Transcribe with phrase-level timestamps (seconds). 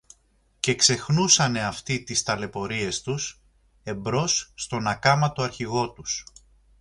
[0.59, 3.41] Και ξεχνούσανε αυτοί τις ταλαιπωρίες τους,
[3.83, 6.25] εμπρός στον ακάματο αρχηγό τους.